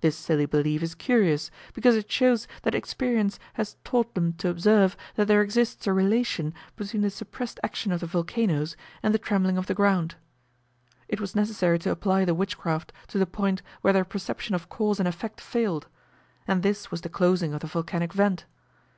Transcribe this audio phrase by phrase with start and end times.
[0.00, 4.96] This silly belief is curious, because it shows that experience has taught them to observe,
[5.16, 9.58] that there exists a relation between the suppressed action of the volcanos, and the trembling
[9.58, 10.14] of the ground.
[11.08, 14.98] It was necessary to apply the witchcraft to the point where their perception of cause
[14.98, 15.88] and effect failed;
[16.48, 18.46] and this was the closing of the volcanic vent.